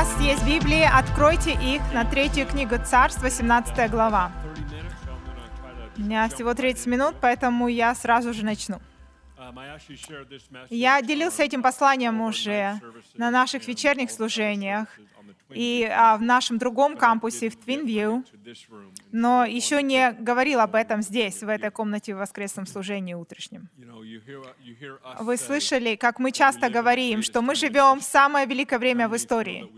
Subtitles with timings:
[0.00, 4.32] Вас есть Библии, откройте их на третью книгу Царств, 18 глава.
[5.98, 8.80] У меня всего 30 минут, поэтому я сразу же начну.
[10.70, 12.80] Я делился этим посланием уже
[13.18, 14.88] на наших вечерних служениях
[15.54, 18.24] и а, в нашем другом кампусе в Твинвью,
[19.12, 23.68] но еще не говорил об этом здесь, в этой комнате в воскресном служении утреннем.
[25.20, 29.68] Вы слышали, как мы часто говорим, что мы живем в самое великое время в истории.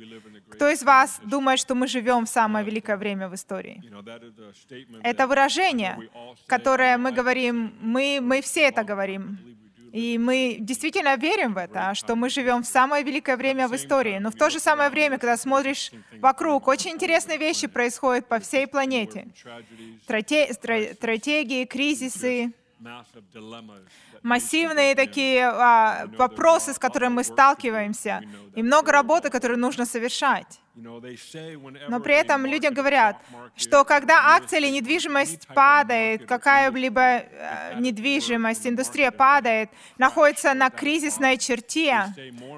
[0.50, 3.82] Кто из вас думает, что мы живем в самое великое время в истории?
[5.02, 6.10] Это выражение,
[6.46, 9.38] которое мы говорим, мы, мы все это говорим.
[9.92, 14.18] И мы действительно верим в это, что мы живем в самое великое время в истории.
[14.18, 18.66] Но в то же самое время, когда смотришь вокруг, очень интересные вещи происходят по всей
[18.66, 19.28] планете.
[20.02, 22.52] Стратегии, кризисы,
[24.22, 28.22] массивные такие а, вопросы, с которыми мы сталкиваемся,
[28.54, 30.60] и много работы, которую нужно совершать.
[30.74, 33.16] Но при этом люди говорят,
[33.56, 42.06] что когда акция или недвижимость падает, какая-либо э, недвижимость, индустрия падает, находится на кризисной черте,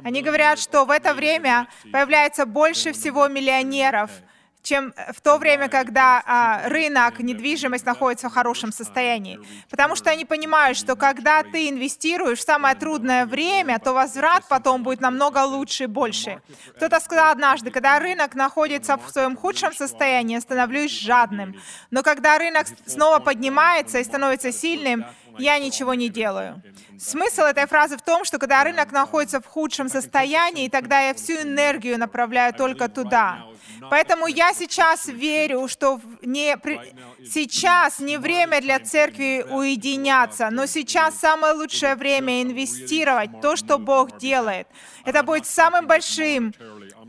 [0.04, 4.10] они говорят, что в это время появляется больше всего миллионеров—
[4.64, 9.38] чем в то время, когда а, рынок, недвижимость находится в хорошем состоянии.
[9.70, 14.82] Потому что они понимают, что когда ты инвестируешь в самое трудное время, то возврат потом
[14.82, 16.40] будет намного лучше и больше.
[16.76, 21.60] Кто-то сказал однажды, когда рынок находится в своем худшем состоянии, становлюсь жадным.
[21.90, 25.04] Но когда рынок снова поднимается и становится сильным,
[25.38, 26.62] я ничего не делаю.
[26.98, 31.34] Смысл этой фразы в том, что когда рынок находится в худшем состоянии, тогда я всю
[31.34, 33.46] энергию направляю только туда.
[33.90, 36.56] Поэтому я сейчас верю, что не,
[37.24, 44.18] сейчас не время для церкви уединяться, но сейчас самое лучшее время инвестировать то, что Бог
[44.18, 44.66] делает.
[45.04, 46.54] Это будет самым большим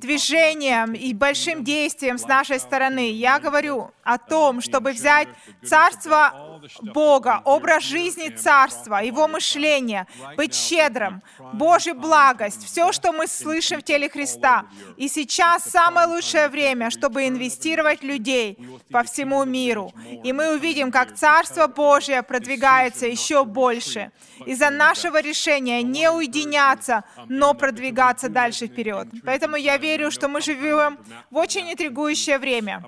[0.05, 3.11] движением и большим действием с нашей стороны.
[3.11, 5.27] Я говорю о том, чтобы взять
[5.65, 10.07] царство Бога, образ жизни царства, его мышление,
[10.37, 11.21] быть щедрым,
[11.53, 14.65] Божья благость, все, что мы слышим в теле Христа.
[14.97, 18.57] И сейчас самое лучшее время, чтобы инвестировать людей
[18.91, 19.93] по всему миру.
[20.23, 24.11] И мы увидим, как Царство Божье продвигается еще больше.
[24.45, 29.07] Из-за нашего решения не уединяться, но продвигаться дальше вперед.
[29.23, 30.97] Поэтому я верю, что мы живем
[31.31, 32.83] в очень интригующее время.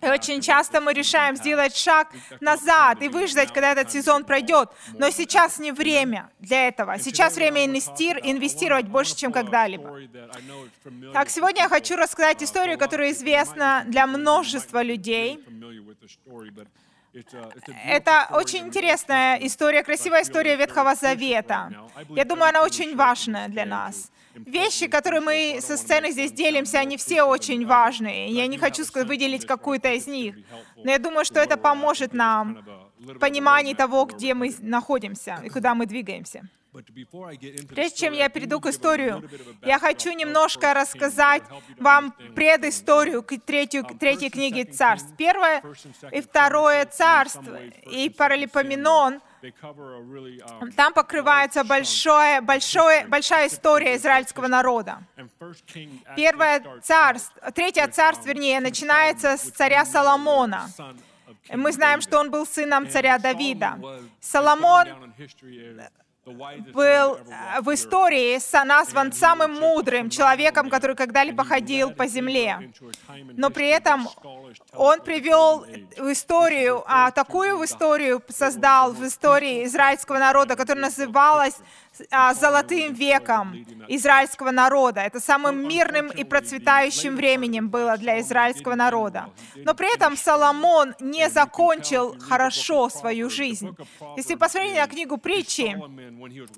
[0.00, 2.08] И очень часто мы решаем сделать шаг
[2.40, 4.70] назад и выждать, когда этот сезон пройдет.
[4.94, 6.98] Но сейчас не время для этого.
[6.98, 9.98] Сейчас время инвестир, инвестировать больше, чем когда-либо.
[11.12, 15.38] Так, сегодня я хочу рассказать историю, которая известна для множества людей.
[17.84, 21.70] Это очень интересная история, красивая история Ветхого Завета.
[22.08, 24.10] Я думаю, она очень важная для нас.
[24.34, 28.30] Вещи, которые мы со сцены здесь делимся, они все очень важные.
[28.30, 30.36] Я не хочу выделить какую-то из них,
[30.76, 32.64] но я думаю, что это поможет нам
[32.98, 36.48] в понимании того, где мы находимся и куда мы двигаемся.
[36.72, 39.28] Прежде чем я перейду к историю,
[39.62, 41.42] я хочу немножко рассказать
[41.78, 45.10] вам предысторию к третью, третьей книге царств.
[45.18, 45.62] Первое
[46.10, 47.58] и второе царство
[47.90, 49.20] и Паралипоменон—
[50.76, 55.02] там покрывается большое, большое, большая история израильского народа.
[56.16, 60.68] Первое царство, третье царство, вернее, начинается с царя Соломона.
[61.50, 63.80] Мы знаем, что он был сыном царя Давида.
[64.20, 64.86] Соломон
[66.24, 72.72] был э, в истории назван самым мудрым человеком, который когда-либо ходил по земле.
[73.36, 74.08] Но при этом
[74.72, 75.66] он привел
[75.98, 81.56] в историю, а такую в историю создал в истории израильского народа, которая называлась
[82.34, 85.00] золотым веком израильского народа.
[85.00, 89.30] Это самым мирным и процветающим временем было для израильского народа.
[89.56, 93.76] Но при этом Соломон не закончил хорошо свою жизнь.
[94.16, 95.76] Если посмотреть на книгу притчи,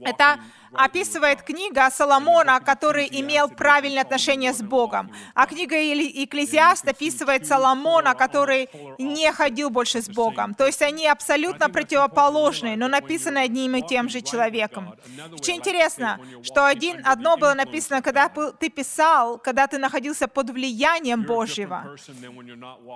[0.01, 0.39] это
[0.73, 5.11] описывает книга Соломона, который имел правильное отношение с Богом.
[5.35, 8.69] А книга Экклезиаст описывает Соломона, который
[8.99, 10.55] не ходил больше с Богом.
[10.55, 14.95] То есть они абсолютно противоположные, но написаны одним и тем же человеком.
[15.33, 21.23] Очень интересно, что один, одно было написано, когда ты писал, когда ты находился под влиянием
[21.25, 21.97] Божьего.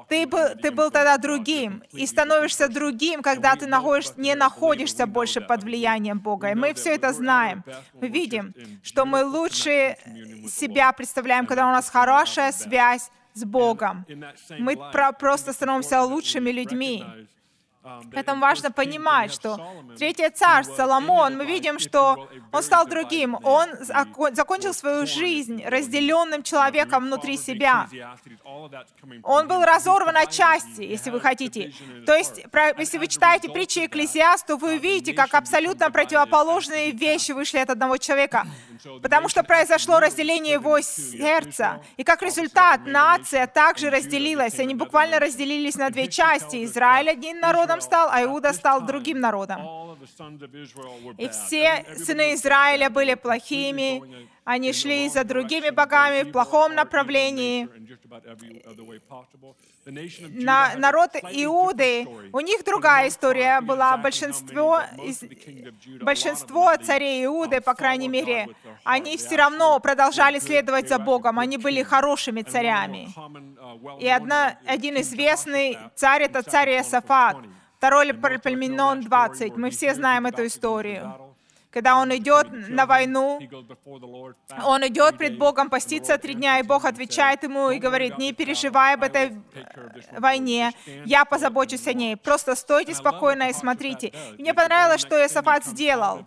[0.08, 5.40] Ты был, ты был тогда другим, и становишься другим, когда ты находишь, не находишься больше
[5.40, 6.50] под влиянием Бога.
[6.50, 7.62] И мы все это знаем.
[7.94, 9.96] Мы видим, что мы лучше
[10.48, 14.04] себя представляем, когда у нас хорошая связь с Богом.
[14.58, 17.04] Мы про- просто становимся лучшими людьми.
[18.12, 19.58] Поэтому важно понимать, что
[19.98, 23.38] Третье царство, Соломон, мы видим, что он стал другим.
[23.42, 23.69] Он
[24.32, 27.88] закончил свою жизнь разделенным человеком внутри себя.
[29.22, 31.72] Он был разорван на части, если вы хотите.
[32.06, 32.44] То есть,
[32.78, 37.96] если вы читаете притчи Экклесиаст, то вы увидите, как абсолютно противоположные вещи вышли от одного
[37.96, 38.46] человека.
[39.02, 41.80] Потому что произошло разделение его сердца.
[41.96, 44.58] И как результат, нация также разделилась.
[44.58, 46.64] Они буквально разделились на две части.
[46.64, 49.60] Израиль одним народом стал, а Иуда стал другим народом.
[51.18, 54.02] И все сыны Израиля были плохими,
[54.48, 57.68] они шли за другими богами в плохом направлении.
[60.42, 63.98] На, народ Иуды, у них другая история была.
[63.98, 65.22] Большинство, из,
[66.00, 68.48] большинство царей Иуды, по крайней мере,
[68.84, 71.38] они все равно продолжали следовать за Богом.
[71.38, 73.10] Они были хорошими царями.
[74.00, 77.36] И одна, один известный царь— это царь Иосафат.
[77.76, 79.56] Второй Паральпельменон 20.
[79.58, 81.27] Мы все знаем эту историю.
[81.70, 83.40] Когда он идет на войну,
[84.64, 88.94] он идет пред Богом поститься три дня, и Бог отвечает ему и говорит, не переживай
[88.94, 89.36] об этой
[90.12, 90.72] войне,
[91.04, 92.16] я позабочусь о ней.
[92.16, 94.12] Просто стойте спокойно и смотрите.
[94.38, 96.24] Мне понравилось, что Иосафат сделал.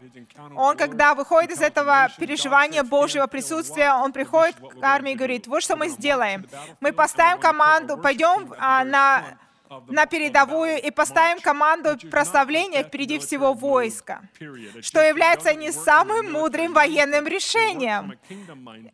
[0.55, 5.63] Он, когда выходит из этого переживания Божьего присутствия, он приходит к армии и говорит, вот
[5.63, 6.47] что мы сделаем.
[6.79, 9.37] Мы поставим команду, пойдем а, на
[9.87, 14.21] на передовую и поставим команду прославления впереди всего войска,
[14.81, 18.19] что является не самым мудрым военным решением.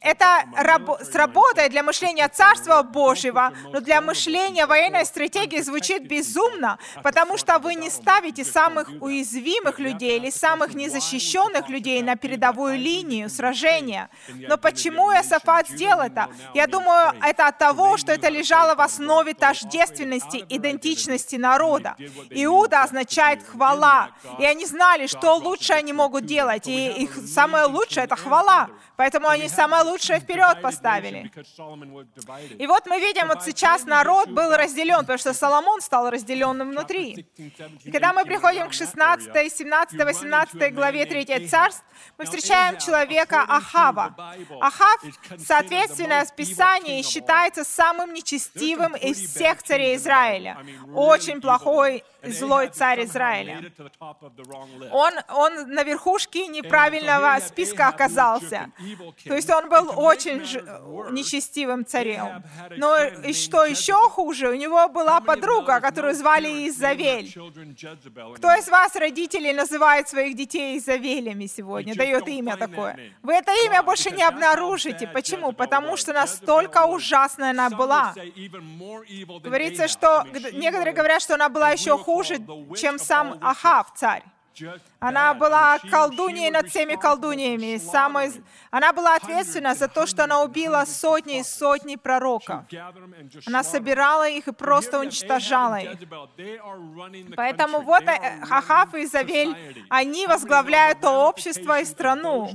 [0.02, 7.38] Это раб- сработает для мышления Царства Божьего, но для мышления военной стратегии звучит безумно, потому
[7.38, 14.10] что вы не ставите самых уязвимых людей или самых незащищенных людей на передовую линию сражения.
[14.28, 16.30] Но почему Иосафат сделал это?
[16.54, 21.96] Я думаю, это от того, что это лежало в основе тождественности и идентичности народа.
[22.30, 24.12] Иуда означает хвала.
[24.40, 26.68] И они знали, что лучше они могут делать.
[26.68, 28.70] И их самое лучшее— это хвала.
[28.96, 31.32] Поэтому они самое лучшее вперед поставили.
[32.58, 37.28] И вот мы видим, вот сейчас народ был разделен, потому что Соломон стал разделенным внутри.
[37.84, 41.84] И когда мы приходим к 16, 17, 18 главе 3 царств,
[42.18, 44.16] мы встречаем человека Ахава.
[44.62, 45.02] Ахав,
[45.38, 50.57] соответственно, в Писании считается самым нечестивым из всех царей Израиля.
[50.94, 53.72] Очень плохой злой царь Израиля.
[54.92, 58.72] Он, он на верхушке неправильного списка оказался.
[59.26, 60.62] То есть он был очень ж...
[61.12, 62.44] нечестивым царем.
[62.78, 67.32] Но и что еще хуже, у него была подруга, которую звали Изавель.
[68.36, 73.14] Кто из вас, родителей, называет своих детей Изавелями сегодня, дает имя такое?
[73.22, 75.08] Вы это имя больше не обнаружите.
[75.08, 75.52] Почему?
[75.52, 78.14] Потому что настолько ужасная она была.
[79.44, 82.40] Говорится, что некоторые говорят, что она была еще хуже,
[82.76, 84.24] чем сам Ахав, царь.
[85.00, 87.78] Она была колдуньей над всеми колдуньями.
[87.78, 88.32] Самой...
[88.72, 92.64] Она была ответственна за то, что она убила сотни и сотни пророков.
[93.46, 96.00] Она собирала их и просто уничтожала их.
[97.36, 99.56] Поэтому вот э, Ахав и Изавель,
[99.90, 102.50] они возглавляют то общество и страну.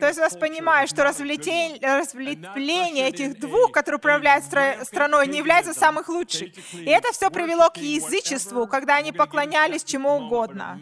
[0.00, 6.08] То есть вас понимает, что развлечение этих двух, которые управляют стра- страной, не является самых
[6.08, 6.50] лучших.
[6.74, 10.80] И это все привело к язычеству, когда они поклонялись чему угодно.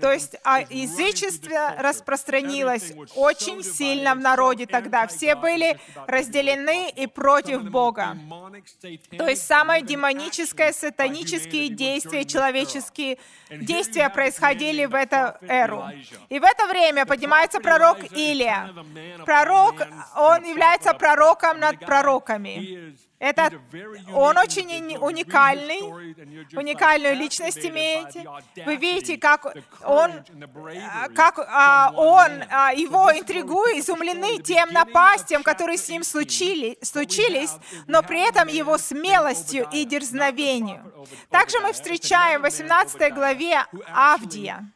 [0.00, 5.06] То есть а язычество распространилось очень сильно в народе тогда.
[5.06, 8.16] Все были разделены и против Бога.
[9.16, 13.18] То есть самое демоническое, сатанические действия, человеческие
[13.50, 15.84] действия происходили в эту эру.
[16.28, 18.74] И в это время поднимается пророк Илия.
[19.24, 19.74] Пророк,
[20.16, 22.96] он является пророком над пророками.
[23.20, 23.52] Это,
[24.14, 25.82] он очень уникальный,
[26.56, 28.26] уникальную личность имеете.
[28.64, 29.54] Вы видите, как
[29.84, 30.24] он,
[31.14, 37.52] как а, он, а, его интригует, изумлены тем напастям, которые с ним случили, случились,
[37.86, 40.90] но при этом его смелостью и дерзновению.
[41.28, 44.72] Также мы встречаем в 18 главе Авдия.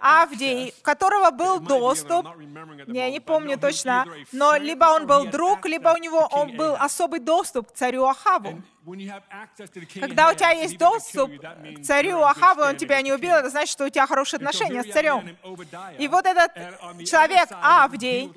[0.00, 2.26] Авдий, у которого был доступ,
[2.86, 7.20] я не помню точно, но либо он был друг, либо у него он был особый
[7.20, 8.62] доступ к царю Ахаву.
[10.00, 13.84] Когда у тебя есть доступ к царю Ахаву, он тебя не убил, это значит, что
[13.84, 15.36] у тебя хорошие отношения с царем.
[15.98, 16.52] И вот этот
[17.06, 18.32] человек, Авдий,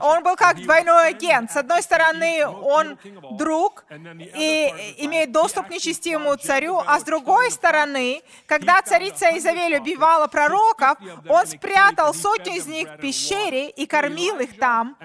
[0.00, 1.52] он был как двойной агент.
[1.52, 2.98] С одной стороны, он
[3.38, 10.26] друг и имеет доступ к нечестивому царю, а с другой стороны, когда царица Изавель убивала
[10.26, 14.96] пророков, он спрятал сотню из них в пещере и кормил их там.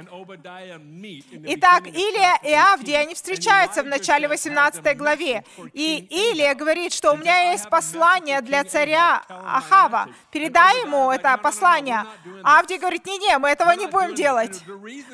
[1.45, 5.43] Итак, Илия и Авдий, они встречаются в начале 18 17 главе.
[5.73, 10.07] И Илия говорит, что у меня есть послание для царя Ахава.
[10.31, 12.05] Передай ему это послание.
[12.43, 14.63] А Авдий говорит, не-не, мы этого не будем делать.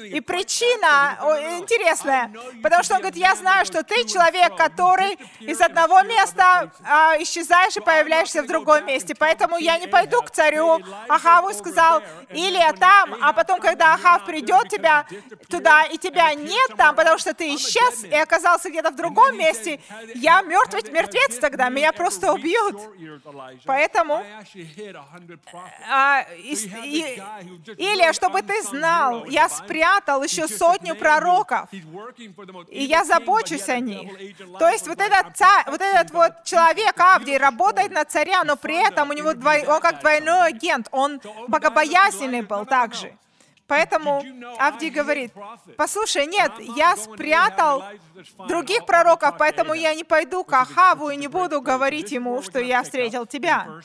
[0.04, 1.18] И причина
[1.60, 7.16] интересная, потому что он говорит, я знаю, что ты человек, который из одного места а,
[7.20, 12.02] исчезаешь и появляешься в другом месте, поэтому я не пойду к царю Ахаву и сказал,
[12.30, 15.06] Илия там, а потом, когда Ахав придет тебя
[15.50, 19.80] туда, и тебя нет там, потому что ты исчез и оказался где-то в другом месте,
[20.16, 22.78] я мертвый мертвец тогда, меня просто убьют.
[23.66, 24.24] Поэтому,
[25.90, 27.24] а, и, и,
[27.78, 31.70] Илия, чтобы ты знал, я спрятал еще сотню пророков,
[32.70, 34.12] и я забочусь о них.
[34.60, 38.76] То есть вот этот, царь, вот этот вот человек, Авдий, работает на царя, но при
[38.76, 43.16] этом у него двой, он как двойной агент, он богобоязненный был также.
[43.74, 44.24] Поэтому
[44.60, 45.34] Авдий говорит,
[45.78, 47.84] послушай, нет, я спрятал
[48.48, 52.84] других пророков, поэтому я не пойду к Ахаву и не буду говорить ему, что я
[52.84, 53.82] встретил тебя.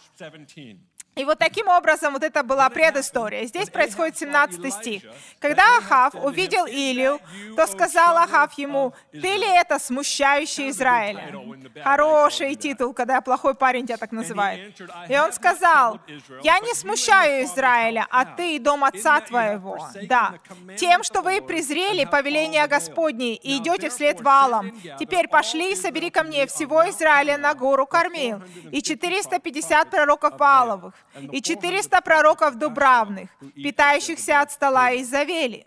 [1.19, 3.45] И вот таким образом вот это была предыстория.
[3.45, 5.03] Здесь происходит 17 стих.
[5.41, 7.19] Когда Ахав увидел Илию,
[7.57, 11.35] то сказал Ахав ему, «Ты ли это смущающий Израиля?»
[11.83, 14.81] Хороший титул, когда плохой парень тебя так называет.
[15.09, 15.99] И он сказал,
[16.43, 19.89] «Я не смущаю Израиля, а ты и дом отца твоего.
[20.03, 20.35] Да,
[20.77, 24.73] тем, что вы презрели повеление Господне и идете вслед валом.
[25.01, 30.95] Теперь пошли и собери ко мне всего Израиля на гору Кормил и 450 пророков Вааловых,
[31.33, 35.67] и 400 пророков дубравных, питающихся от стола Изавели.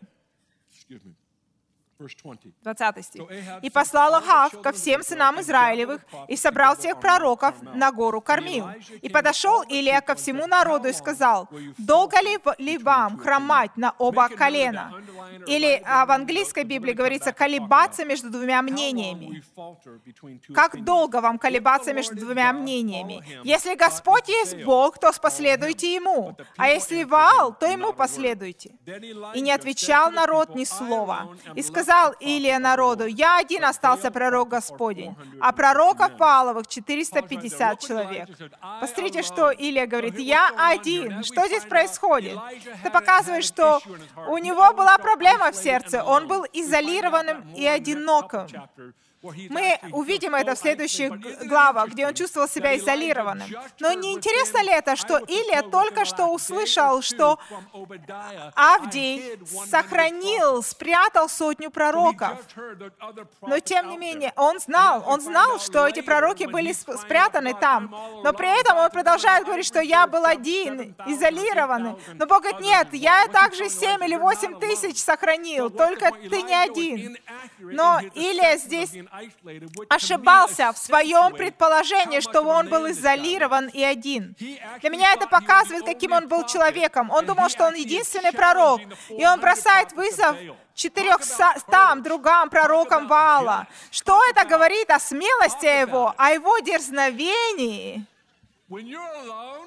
[2.61, 3.23] 20 стих.
[3.61, 8.67] «И послал Ахав ко всем сынам Израилевых, и собрал всех пророков на гору Кормил.
[9.01, 12.17] И подошел Илия ко всему народу и сказал, «Долго
[12.57, 14.93] ли, вам хромать на оба колена?»
[15.47, 19.43] Или а в английской Библии говорится, «колебаться между двумя мнениями».
[20.53, 23.23] Как долго вам колебаться между двумя мнениями?
[23.43, 28.71] Если Господь есть Бог, то последуйте Ему, а если Ваал, то Ему последуйте.
[29.33, 31.29] И не отвечал народ ни слова.
[31.55, 38.29] И сказал, сказал Илия народу, «Я один остался пророк Господень, а пророков Павловых 450 человек».
[38.79, 41.23] Посмотрите, что Илия говорит, «Я один».
[41.23, 42.37] Что здесь происходит?
[42.81, 43.81] Это показывает, что
[44.29, 46.01] у него была проблема в сердце.
[46.03, 48.47] Он был изолированным и одиноким.
[49.21, 51.11] Мы увидим это в следующих
[51.47, 53.47] главах, где он чувствовал себя изолированным.
[53.79, 57.39] Но не интересно ли это, что Илия только что услышал, что
[58.55, 62.39] Авдий сохранил, спрятал сотню пророков.
[63.41, 67.93] Но тем не менее, он знал, он знал, что эти пророки были спрятаны там.
[68.23, 71.95] Но при этом он продолжает говорить, что я был один, изолированный.
[72.15, 77.17] Но Бог говорит, нет, я также семь или восемь тысяч сохранил, только ты не один.
[77.59, 78.91] Но Илия здесь
[79.89, 84.35] ошибался в своем предположении, что он был изолирован и один.
[84.39, 87.09] Для меня это показывает, каким он был человеком.
[87.11, 90.35] Он думал, что он единственный пророк, и он бросает вызов
[90.73, 93.67] четырехстам другам пророкам Ваала.
[93.91, 98.05] Что это говорит о смелости его, о его дерзновении?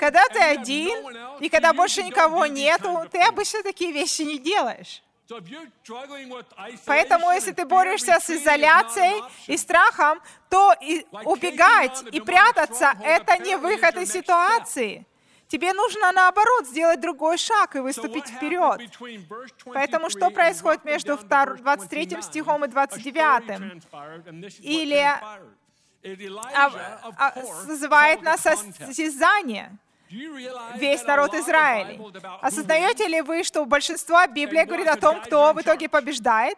[0.00, 0.96] Когда ты один,
[1.38, 5.03] и когда больше никого нету, ты обычно такие вещи не делаешь.
[6.86, 13.56] Поэтому, если ты борешься с изоляцией и страхом, то и убегать и прятаться— это не
[13.56, 15.06] выход из ситуации.
[15.48, 18.80] Тебе нужно, наоборот, сделать другой шаг и выступить вперед.
[19.64, 23.80] Поэтому что происходит между 23 стихом и 29?
[24.60, 25.06] Или
[26.54, 26.70] а,
[27.16, 27.32] а,
[27.64, 29.78] созывает нас состязание
[30.76, 31.98] весь народ Израиля.
[32.40, 36.56] Осознаете ли вы, что большинство Библии говорит о том, кто в итоге побеждает?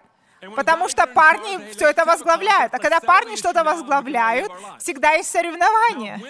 [0.55, 2.75] Потому что парни все это возглавляют.
[2.75, 6.21] А когда парни что-то возглавляют, всегда есть соревнования.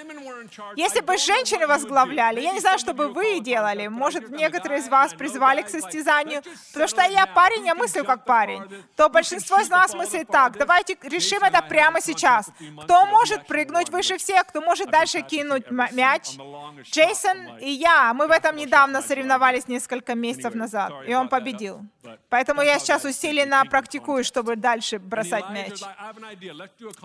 [0.76, 3.88] Если бы женщины возглавляли, я не знаю, что бы вы делали.
[3.88, 8.62] Может, некоторые из вас призывали к состязанию, потому что я парень, я мыслю как парень.
[8.96, 10.56] То большинство из нас мыслит так.
[10.56, 12.50] Давайте решим это прямо сейчас.
[12.84, 16.36] Кто может прыгнуть выше всех, кто может дальше кинуть мяч?
[16.84, 21.80] Джейсон и я, мы в этом недавно соревновались несколько месяцев назад, и он победил.
[22.28, 25.80] Поэтому я сейчас усиленно практикую, чтобы дальше бросать мяч.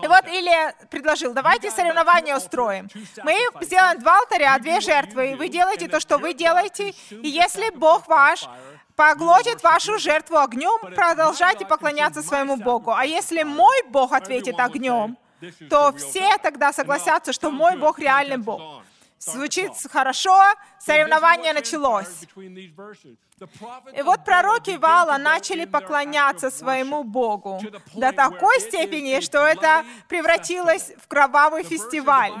[0.02, 2.88] И вот Илия предложил, давайте соревнования устроим.
[3.22, 7.70] Мы сделаем два алтаря, две жертвы, и вы делаете то, что вы делаете, и если
[7.70, 8.48] Бог ваш
[8.96, 12.92] поглотит вашу жертву огнем, продолжайте поклоняться своему Богу.
[12.92, 15.16] А если мой Бог ответит огнем,
[15.68, 18.82] то все тогда согласятся, что мой Бог реальный Бог.
[19.24, 20.36] Звучит хорошо,
[20.80, 22.08] соревнование началось.
[23.96, 27.60] И вот пророки Вала начали поклоняться своему Богу
[27.94, 32.32] до такой степени, что это превратилось в кровавый фестиваль.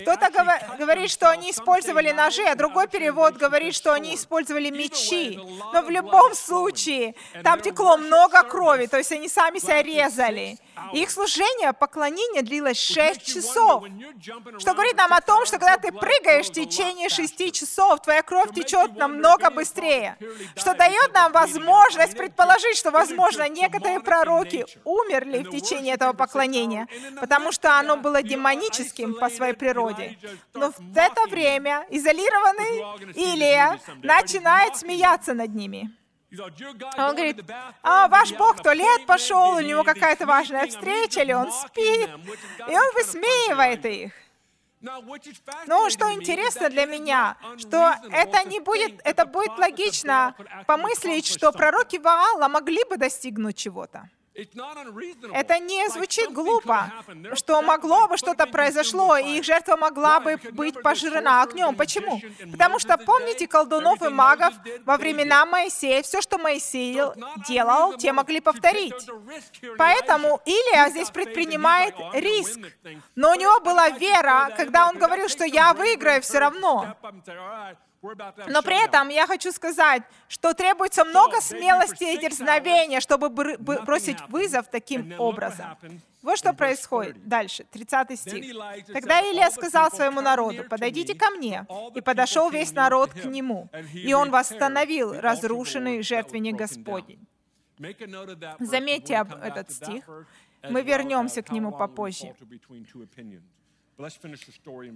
[0.00, 0.30] Кто-то
[0.78, 5.38] говорит, что они использовали ножи, а другой перевод говорит, что они использовали мечи.
[5.72, 10.58] Но в любом случае, там текло много крови, то есть они сами себя резали.
[10.92, 13.84] Их служение, поклонение длилось 6 часов.
[14.58, 18.52] Что говорит нам о том, что когда ты прыгаешь в течение 6 часов, твоя кровь
[18.54, 20.16] течет намного быстрее.
[20.56, 26.86] Что дает нам возможность предположить, что, возможно, некоторые пророки умерли в течение этого поклонения,
[27.20, 30.18] потому что оно было демоническим по своей природе.
[30.54, 35.90] Но в это время изолированный Илия начинает смеяться над ними.
[36.96, 37.44] Он говорит,
[37.82, 42.08] а ваш Бог в туалет пошел, у него какая-то важная встреча, или он спит,
[42.68, 44.12] и он высмеивает их.
[45.66, 50.34] Но что интересно для меня, что это не будет, это будет логично
[50.66, 54.08] помыслить, что пророки Ваала могли бы достигнуть чего-то.
[54.34, 56.90] Это не звучит глупо,
[57.34, 61.76] что могло бы что-то произошло, и их жертва могла бы быть пожрена огнем.
[61.76, 62.18] Почему?
[62.50, 64.54] Потому что помните колдунов и магов
[64.86, 66.98] во времена Моисея, все, что Моисей
[67.46, 69.06] делал, те могли повторить.
[69.76, 72.58] Поэтому Илия здесь предпринимает риск.
[73.14, 76.96] Но у него была вера, когда он говорил, что я выиграю все равно.
[78.48, 84.66] Но при этом я хочу сказать, что требуется много смелости и дерзновения, чтобы бросить вызов
[84.68, 85.76] таким образом.
[86.22, 88.56] Вот что происходит дальше, 30 стих.
[88.92, 91.66] Тогда Илия сказал своему народу, «Подойдите ко мне».
[91.94, 97.26] И подошел весь народ к нему, и он восстановил разрушенный жертвенник Господень.
[98.58, 100.08] Заметьте этот стих.
[100.68, 102.34] Мы вернемся к нему попозже.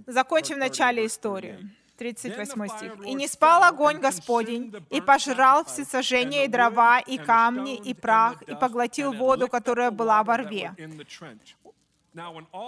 [0.07, 1.69] Закончим в начале историю.
[1.97, 3.05] 38 стих.
[3.05, 8.55] «И не спал огонь Господень, и пожрал всесожжение и дрова, и камни, и прах, и
[8.55, 10.73] поглотил воду, которая была во рве».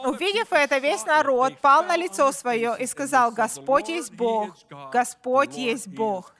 [0.06, 4.56] Увидев это, весь народ пал на лицо свое и сказал, «Господь есть Бог,
[4.92, 6.34] Господь есть Бог».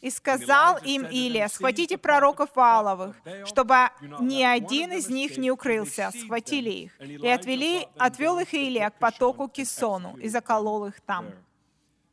[0.00, 3.14] И сказал им Илия, схватите пророков Вааловых,
[3.44, 3.90] чтобы
[4.20, 6.10] ни один из них не укрылся.
[6.18, 7.00] Схватили их.
[7.00, 11.26] И отвели, отвел их Илия к потоку Кисону и заколол их там.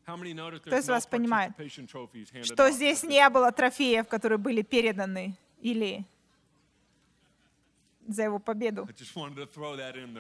[0.08, 1.52] Кто из вас понимает,
[2.43, 6.06] что здесь не было трофеев, которые были переданы или
[8.08, 8.88] за его победу.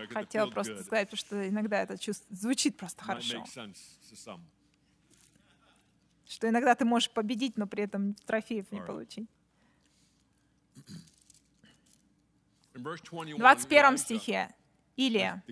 [0.09, 3.45] Хотел просто сказать, потому что иногда это чувство звучит просто хорошо.
[6.25, 9.29] Что иногда ты можешь победить, но при этом трофеев не получить.
[12.73, 14.53] В 21 стихе
[14.97, 15.43] Илия.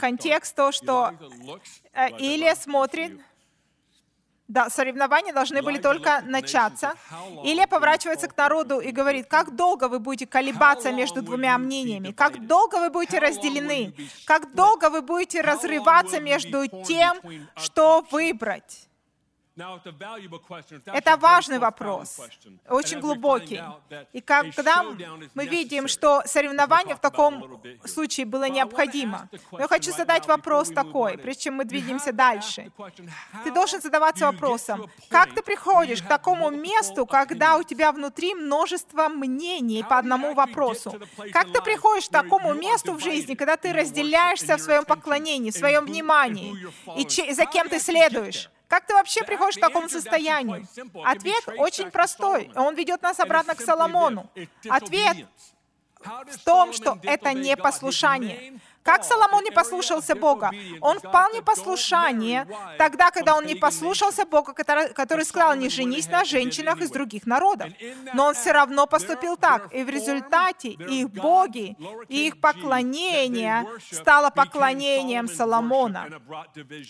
[0.00, 1.12] Контекст то, что
[1.92, 3.20] э, Илия смотрит,
[4.48, 6.94] да, соревнования должны были только начаться.
[7.44, 12.46] Илия поворачивается к народу и говорит, как долго вы будете колебаться между двумя мнениями, как
[12.46, 13.94] долго вы будете разделены,
[14.26, 17.16] как долго вы будете разрываться между тем,
[17.56, 18.88] что выбрать.
[20.86, 22.20] Это важный вопрос,
[22.68, 23.62] очень глубокий.
[24.12, 24.82] И когда
[25.34, 31.18] мы видим, что соревнование в таком случае было необходимо, но я хочу задать вопрос такой,
[31.18, 32.72] прежде чем мы двигаемся дальше.
[33.44, 39.08] Ты должен задаваться вопросом, как ты приходишь к такому месту, когда у тебя внутри множество
[39.08, 41.00] мнений по одному вопросу?
[41.32, 45.56] Как ты приходишь к такому месту в жизни, когда ты разделяешься в своем поклонении, в
[45.56, 46.56] своем внимании,
[46.96, 48.50] и за кем ты следуешь?
[48.68, 50.66] Как ты вообще приходишь к такому состоянию?
[51.04, 52.50] Ответ очень простой.
[52.56, 54.30] Он ведет нас обратно к Соломону.
[54.68, 55.26] Ответ
[56.00, 58.60] в том, что это не послушание.
[58.84, 60.50] Как Соломон не послушался Бога?
[60.82, 66.06] Он впал в непослушание тогда, когда он не послушался Бога, который, который сказал, не женись
[66.08, 67.70] на женщинах из других народов.
[68.12, 69.72] Но он все равно поступил так.
[69.72, 71.76] И в результате их боги,
[72.08, 76.20] их поклонение стало поклонением Соломона.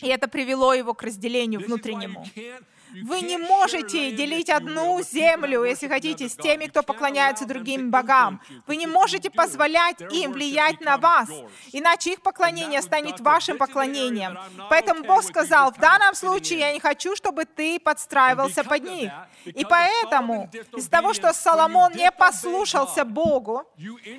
[0.03, 2.27] И это привело его к разделению внутреннему.
[3.03, 8.41] Вы не можете делить одну землю, если хотите, с теми, кто поклоняется другим богам.
[8.67, 11.29] Вы не можете позволять им влиять на вас,
[11.73, 14.39] иначе их поклонение станет вашим поклонением.
[14.71, 19.13] Поэтому Бог сказал, в данном случае я не хочу, чтобы ты подстраивался под них.
[19.45, 23.65] И поэтому из-за того, что Соломон не послушался Богу,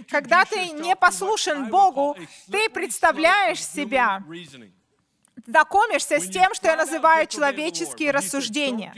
[0.10, 2.18] когда ты не послушен Богу,
[2.52, 4.22] ты представляешь себя
[5.46, 8.94] знакомишься с тем, что я называю человеческие рассуждения.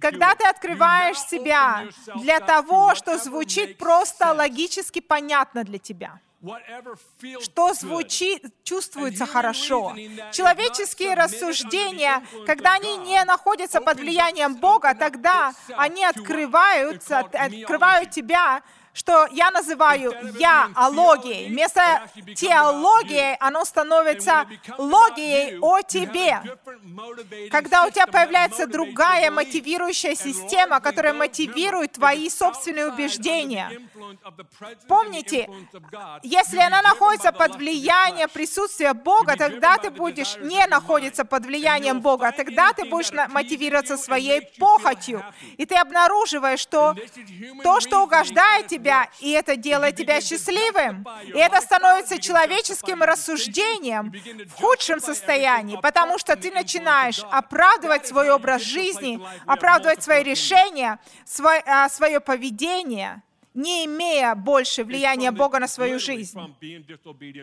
[0.00, 6.20] Когда ты открываешь себя для того, что звучит просто логически понятно для тебя.
[7.40, 9.94] что звучит, чувствуется хорошо.
[10.32, 18.62] Человеческие рассуждения, когда они не находятся под влиянием Бога, тогда они открываются, открывают тебя
[18.94, 21.48] что я называю я алогией.
[21.48, 24.46] Вместо теологии оно становится
[24.78, 26.40] логией о тебе.
[27.50, 33.70] Когда у тебя появляется другая мотивирующая система, которая мотивирует твои собственные убеждения.
[34.86, 35.50] Помните,
[36.22, 42.30] если она находится под влиянием присутствия Бога, тогда ты будешь не находиться под влиянием Бога,
[42.30, 45.24] тогда ты будешь мотивироваться своей похотью.
[45.56, 46.94] И ты обнаруживаешь, что
[47.64, 51.06] то, что угождает тебе, тебя, и это делает тебя счастливым.
[51.24, 54.12] И это становится человеческим рассуждением
[54.46, 61.62] в худшем состоянии, потому что ты начинаешь оправдывать свой образ жизни, оправдывать свои решения, свое,
[61.88, 63.22] свое поведение—
[63.54, 66.38] не имея больше влияния Бога на свою жизнь.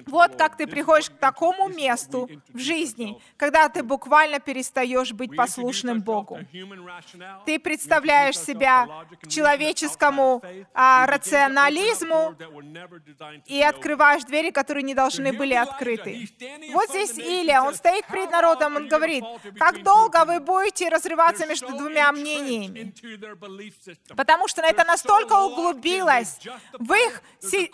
[0.07, 6.01] Вот как ты приходишь к такому месту в жизни, когда ты буквально перестаешь быть послушным
[6.01, 6.39] Богу.
[7.45, 10.43] Ты представляешь себя к человеческому
[10.73, 12.35] а, рационализму
[13.45, 16.27] и открываешь двери, которые не должны были открыты.
[16.73, 19.23] Вот здесь Илия, он стоит перед народом, он говорит,
[19.57, 22.93] как долго вы будете разрываться между двумя мнениями?
[24.15, 26.39] Потому что это настолько углубилось вложилось
[26.73, 27.21] в их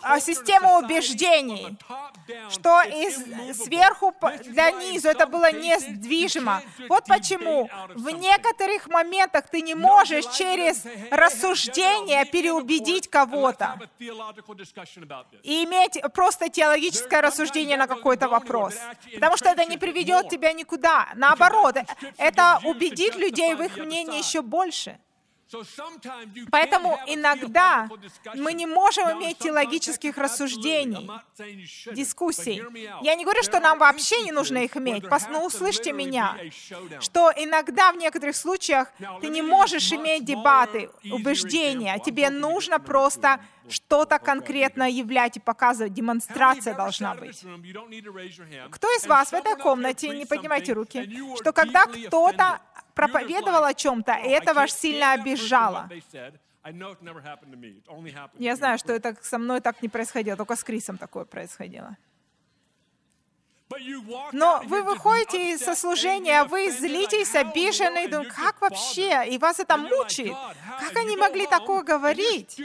[0.02, 1.78] а, систему убеждений,
[2.50, 3.16] что из
[3.58, 4.14] сверху
[4.46, 6.62] для низу это было несдвижимо.
[6.90, 13.80] Вот почему в некоторых моментах ты не можешь через рассуждение переубедить кого-то
[15.44, 18.76] и иметь просто теологическое рассуждение на какой-то вопрос.
[19.14, 21.10] Потому что это не приведет тебя никуда.
[21.16, 21.76] Наоборот,
[22.18, 25.00] это убедит людей в их мнении еще больше.
[26.52, 27.90] Поэтому иногда
[28.36, 31.10] мы не можем иметь теологических рассуждений,
[31.94, 32.64] дискуссий.
[33.02, 36.38] Я не говорю, что нам вообще не нужно их иметь, но услышьте меня,
[37.00, 38.90] что иногда в некоторых случаях
[39.22, 42.00] ты не можешь иметь дебаты, убеждения.
[42.00, 45.94] Тебе нужно просто что-то конкретно являть и показывать.
[45.94, 47.44] Демонстрация должна быть.
[48.72, 52.60] Кто из вас в этой комнате, не поднимайте руки, что когда кто-то
[52.98, 55.90] проповедовал о чем-то, и это вас сильно обижало.
[58.40, 61.96] Я знаю, что это со мной так не происходило, только с Крисом такое происходило.
[64.32, 69.28] Но вы выходите со служения, вы злитесь, обижены, думаете, как вообще?
[69.28, 70.36] И вас это мучает.
[70.80, 72.60] Как они могли такое говорить?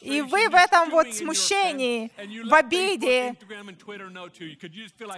[0.00, 2.12] И вы в этом вот смущении,
[2.48, 3.34] в обиде.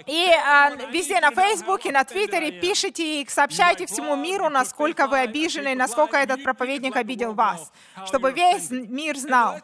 [0.06, 5.74] И а, везде на Фейсбуке, на Твиттере пишите и сообщайте всему миру, насколько вы обижены,
[5.74, 7.70] насколько этот проповедник обидел вас,
[8.06, 9.60] чтобы весь мир знал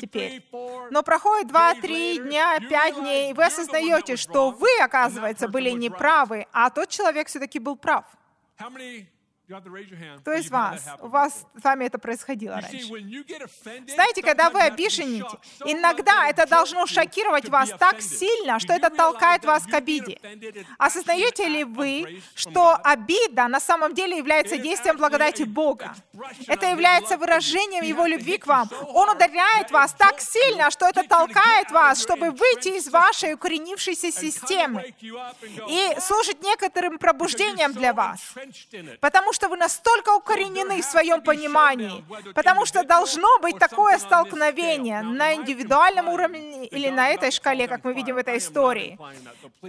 [0.00, 0.44] теперь.
[0.90, 6.46] Но проходит 2-3 дня, 5 дней, и вы осознаете, что вы вы, оказывается, были неправы,
[6.52, 8.04] а тот человек все-таки был прав.
[9.48, 10.84] Кто из вас?
[11.00, 12.86] У вас с вами это происходило раньше.
[13.86, 19.64] Знаете, когда вы обижените, иногда это должно шокировать вас так сильно, что это толкает вас
[19.64, 20.20] к обиде.
[20.76, 25.94] Осознаете ли вы, что обида на самом деле является действием благодати Бога?
[26.46, 28.68] Это является выражением Его любви к вам.
[28.88, 34.94] Он ударяет вас так сильно, что это толкает вас, чтобы выйти из вашей укоренившейся системы
[35.00, 38.20] и служить некоторым пробуждением для вас.
[39.00, 45.00] Потому что что вы настолько укоренены в своем понимании, потому что должно быть такое столкновение
[45.02, 48.98] на индивидуальном уровне или на этой шкале, как мы видим в этой истории.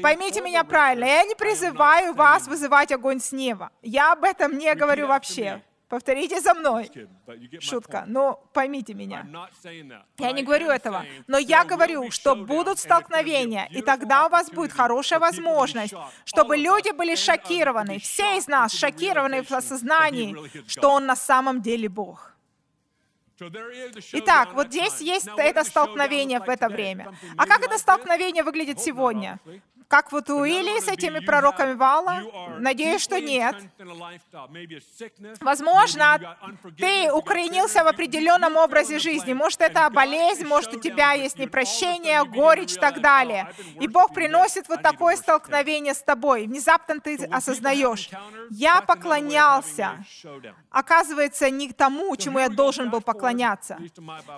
[0.02, 3.70] Поймите меня правильно, я не призываю вас вызывать огонь с неба.
[3.84, 5.62] Я об этом не говорю вообще.
[5.90, 6.92] Повторите за мной.
[7.60, 8.04] Шутка.
[8.08, 9.26] Но поймите меня.
[10.20, 11.04] Я не говорю этого.
[11.28, 15.94] Но я говорю, что будут столкновения, и тогда у вас будет хорошая возможность,
[16.26, 17.98] чтобы люди были шокированы.
[18.00, 20.36] Все из нас шокированы в осознании,
[20.68, 22.34] что Он на самом деле Бог.
[24.12, 27.14] Итак, вот здесь есть это столкновение в это время.
[27.38, 29.40] А как это столкновение выглядит сегодня?
[29.90, 32.22] Как вот у Илии с этими пророками Вала?
[32.60, 33.56] Надеюсь, что нет.
[35.42, 36.38] Возможно,
[36.78, 39.34] ты укоренился в определенном образе жизни.
[39.34, 43.52] Может, это болезнь, может, у тебя есть непрощение, горечь и так далее.
[43.82, 46.46] И Бог приносит вот такое столкновение с тобой.
[46.46, 48.12] Внезапно ты осознаешь,
[48.52, 50.06] я поклонялся,
[50.70, 53.80] оказывается, не тому, чему я должен был поклоняться.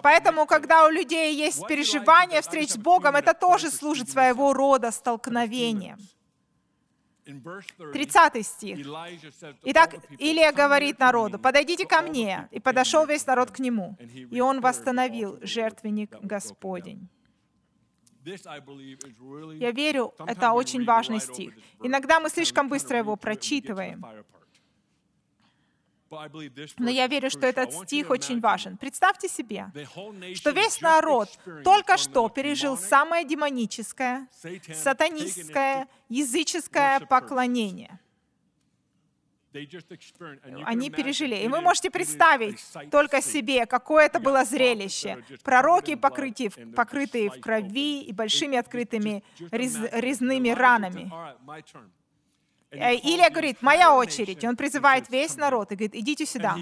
[0.01, 5.40] Поэтому, когда у людей есть переживания встреч с Богом, это тоже служит своего рода столкновением
[5.45, 5.97] вдохновением.
[7.93, 8.87] 30 стих.
[9.63, 12.47] Итак, Илия говорит народу, «Подойдите ко мне».
[12.51, 13.97] И подошел весь народ к нему,
[14.31, 17.07] и он восстановил жертвенник Господень.
[18.23, 21.53] Я верю, это очень важный стих.
[21.81, 24.03] Иногда мы слишком быстро его прочитываем.
[26.77, 28.77] Но я верю, что этот стих очень важен.
[28.77, 29.71] Представьте себе,
[30.35, 31.29] что весь народ
[31.63, 34.27] только что пережил самое демоническое,
[34.73, 37.99] сатанистское, языческое поклонение.
[40.65, 41.35] Они пережили.
[41.35, 45.23] И вы можете представить только себе, какое это было зрелище.
[45.43, 51.11] Пророки, покрытые, покрытые в крови и большими открытыми рез, резными ранами.
[52.71, 54.43] Э, Илия говорит, моя очередь.
[54.43, 56.55] И он призывает весь народ и говорит, идите сюда.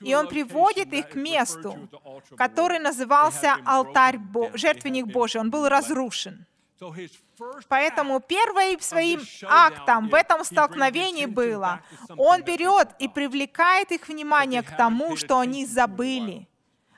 [0.00, 1.88] И он приводит их к месту,
[2.36, 4.50] который назывался алтарь, Бо...
[4.54, 5.40] жертвенник Божий.
[5.40, 6.46] Он был разрушен.
[7.68, 11.80] Поэтому первым своим актом в этом столкновении было,
[12.16, 16.46] он берет и привлекает их внимание к тому, что они забыли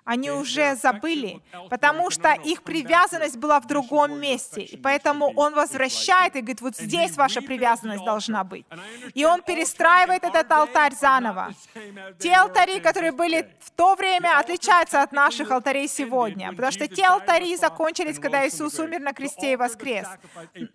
[0.07, 4.63] они уже забыли, потому что их привязанность была в другом месте.
[4.63, 8.65] И поэтому он возвращает и говорит, вот здесь ваша привязанность должна быть.
[9.15, 11.53] И он перестраивает этот алтарь заново.
[12.21, 17.05] Те алтари, которые были в то время, отличаются от наших алтарей сегодня, потому что те
[17.05, 20.07] алтари закончились, когда Иисус умер на кресте и воскрес.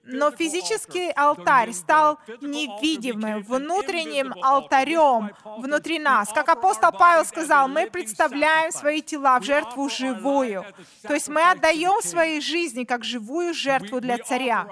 [0.04, 6.34] Но физический алтарь стал невидимым, внутренним алтарем внутри нас.
[6.34, 10.66] Как апостол Павел сказал, мы представляем свои тела тела в жертву живую.
[11.04, 14.68] То есть мы отдаем свои жизни как живую жертву для царя.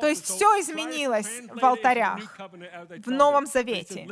[0.00, 2.20] То есть все изменилось в алтарях,
[3.04, 4.06] в Новом Завете.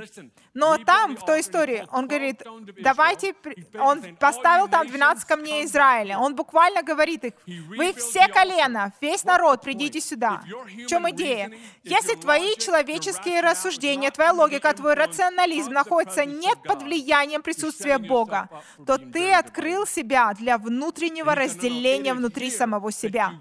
[0.54, 2.42] Но там, в той истории, он говорит,
[2.82, 3.34] давайте,
[3.78, 6.18] он поставил там 12 камней Израиля.
[6.18, 7.32] Он буквально говорит их,
[7.68, 10.42] вы все колено, весь народ, придите сюда.
[10.66, 11.52] В чем идея?
[11.82, 18.48] Если твои человеческие рассуждения, твоя логика, твой рационализм находится нет под влиянием присутствия Бога,
[18.86, 23.34] то ты открыл себя для внутреннего разделения внутри самого себя.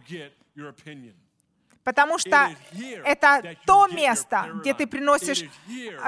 [1.84, 2.50] Потому что
[3.04, 5.44] это то место, где ты приносишь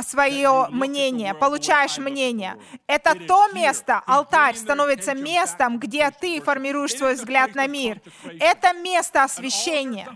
[0.01, 2.57] свое мнение, получаешь мнение.
[2.85, 8.01] Это то место, алтарь становится местом, где ты формируешь свой взгляд на мир.
[8.39, 10.15] Это место освящения.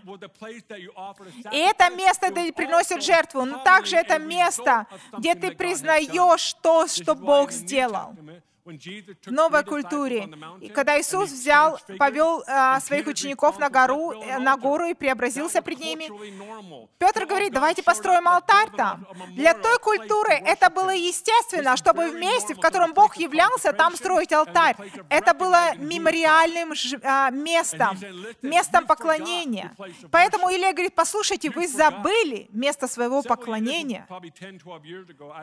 [1.52, 3.44] И это место, где приносят жертву.
[3.46, 4.86] Но также это место,
[5.18, 8.16] где ты признаешь то, что Бог сделал
[9.26, 10.30] новой культуре.
[10.62, 15.62] И когда Иисус взял, повел а, своих учеников на гору, э, на гору и преобразился
[15.62, 16.10] пред ними,
[16.98, 19.08] Петр говорит, давайте построим алтарь там.
[19.30, 24.76] Для той культуры это было естественно, чтобы вместе, в котором Бог являлся, там строить алтарь.
[25.10, 27.98] Это было мемориальным а, местом,
[28.42, 29.76] местом поклонения.
[30.12, 34.08] Поэтому Илья говорит, послушайте, вы забыли место своего поклонения.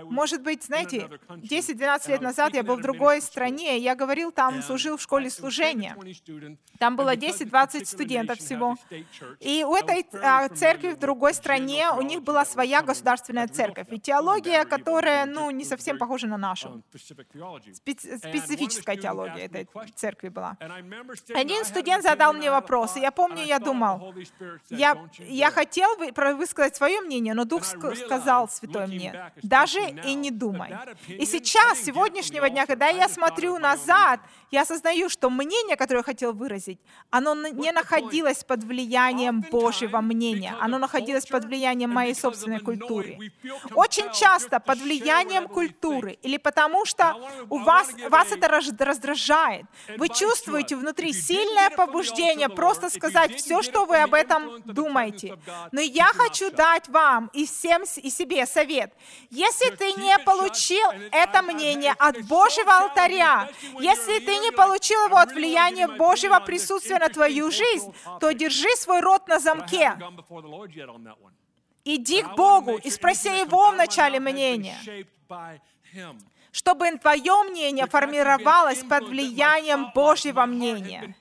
[0.04, 3.78] Может быть, знаете, 10-12 лет назад я был в другой другой стране.
[3.78, 5.96] Я говорил, там служил в школе служения.
[6.78, 8.76] Там было 10-20 студентов всего.
[9.40, 13.86] И у этой а, церкви в другой стране, у них была своя государственная церковь.
[13.90, 16.82] И теология, которая, ну, не совсем похожа на нашу.
[16.94, 20.56] Специ- специфическая теология этой церкви была.
[21.34, 24.14] Один студент задал мне вопрос, и я помню, я думал,
[24.70, 25.88] я, я хотел
[26.36, 30.74] высказать свое мнение, но Дух сказал святой мне, даже и не думай.
[31.08, 36.04] И сейчас, сегодняшнего дня, когда я я смотрю назад, я осознаю, что мнение, которое я
[36.04, 36.78] хотел выразить,
[37.10, 43.18] оно не находилось под влиянием Божьего мнения, оно находилось под влиянием моей собственной культуры.
[43.74, 47.16] Очень часто под влиянием культуры, или потому что
[47.50, 49.64] у вас, вас это раздражает.
[49.98, 55.36] Вы чувствуете внутри сильное побуждение просто сказать все, что вы об этом думаете.
[55.72, 58.92] Но я хочу дать вам и всем и себе совет.
[59.30, 63.48] Если ты не получил это мнение от Божьего алтаря.
[63.80, 69.00] Если ты не получил его от влияния Божьего присутствия на твою жизнь, то держи свой
[69.00, 69.96] рот на замке.
[71.84, 74.78] Иди к Богу и спроси Его в начале мнения
[76.54, 81.16] чтобы твое мнение формировалось под влиянием Божьего мнения,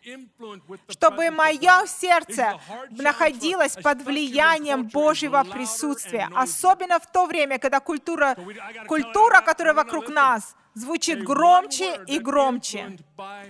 [0.88, 2.60] чтобы мое сердце
[2.92, 8.38] находилось под влиянием Божьего присутствия, особенно в то время, когда культура,
[8.88, 12.98] культура, которая вокруг нас, звучит громче и громче.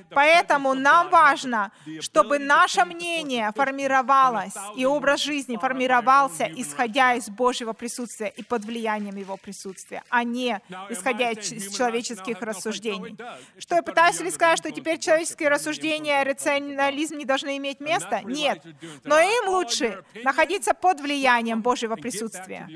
[0.09, 8.33] Поэтому нам важно, чтобы наше мнение формировалось и образ жизни формировался, исходя из Божьего присутствия
[8.36, 10.59] и под влиянием Его присутствия, а не
[10.89, 13.17] исходя из человеческих рассуждений.
[13.57, 18.21] Что я пытаюсь ли сказать, что теперь человеческие рассуждения, рационализм не должны иметь места?
[18.23, 18.63] Нет.
[19.03, 22.67] Но им лучше находиться под влиянием Божьего присутствия.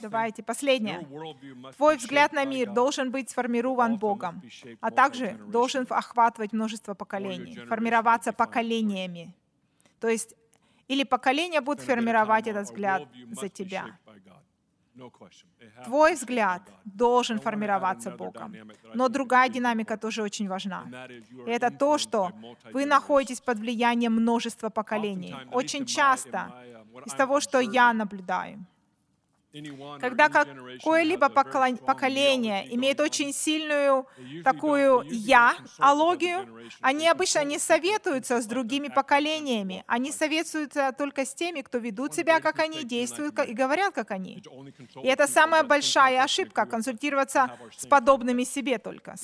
[0.00, 1.06] Давайте, последнее.
[1.76, 4.42] Твой взгляд на мир должен быть сформирован Богом,
[4.80, 9.34] а также должен охватывать множество поколений, формироваться поколениями.
[10.00, 10.34] То есть
[10.88, 13.98] или поколения будут формировать этот взгляд за тебя.
[15.84, 18.54] Твой взгляд должен формироваться Богом.
[18.94, 20.84] Но другая динамика тоже очень важна.
[21.46, 22.32] И это то, что
[22.72, 25.34] вы находитесь под влиянием множества поколений.
[25.52, 26.50] Очень часто
[27.04, 28.64] из того, что я наблюдаю,
[30.00, 34.06] когда какое-либо поколение имеет очень сильную
[34.44, 36.46] такую «я-алогию»,
[36.80, 39.84] они обычно не советуются с другими поколениями.
[39.86, 44.42] Они советуются только с теми, кто ведут себя, как они, действуют и говорят, как они.
[45.02, 49.14] И это самая большая ошибка— консультироваться с подобными себе только.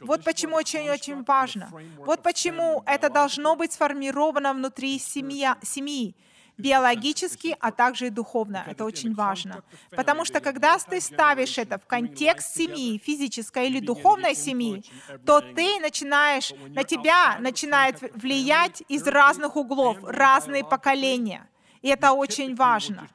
[0.00, 1.70] Вот почему очень-очень важно.
[1.98, 6.14] Вот почему это должно быть сформировано внутри семья, семьи
[6.58, 8.64] биологически, а также и духовно.
[8.66, 9.62] Это очень важно.
[9.90, 14.84] Потому что когда ты ставишь это в контекст семьи, физической или духовной семьи,
[15.24, 21.48] то ты начинаешь, на тебя начинает влиять из разных углов, разные поколения.
[21.80, 23.08] И это очень важно.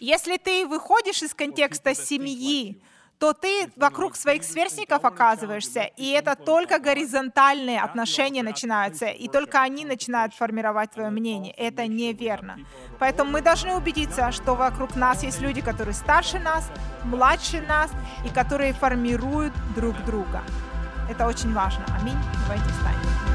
[0.00, 2.82] Если ты выходишь из контекста семьи,
[3.18, 9.84] то ты вокруг своих сверстников оказываешься, и это только горизонтальные отношения начинаются, и только они
[9.84, 11.52] начинают формировать твое мнение.
[11.52, 12.58] Это неверно.
[12.98, 16.70] Поэтому мы должны убедиться, что вокруг нас есть люди, которые старше нас,
[17.04, 17.90] младше нас,
[18.24, 20.42] и которые формируют друг друга.
[21.10, 21.84] Это очень важно.
[22.00, 22.18] Аминь.
[22.46, 23.25] Давайте встанем.